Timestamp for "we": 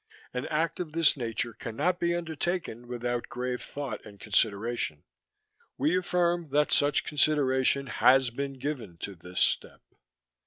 5.77-5.95